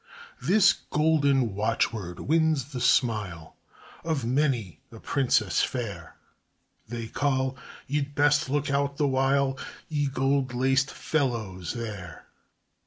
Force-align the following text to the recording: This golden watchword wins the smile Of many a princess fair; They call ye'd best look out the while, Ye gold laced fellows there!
This 0.41 0.73
golden 0.89 1.53
watchword 1.53 2.21
wins 2.21 2.71
the 2.73 2.81
smile 2.81 3.55
Of 4.03 4.25
many 4.25 4.79
a 4.91 4.99
princess 4.99 5.61
fair; 5.61 6.15
They 6.87 7.05
call 7.07 7.55
ye'd 7.85 8.15
best 8.15 8.49
look 8.49 8.71
out 8.71 8.97
the 8.97 9.07
while, 9.07 9.59
Ye 9.89 10.07
gold 10.07 10.55
laced 10.55 10.89
fellows 10.89 11.73
there! 11.73 12.25